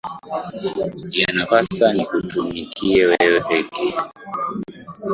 [1.19, 3.85] Yanipasa nikutumikie wewe peke.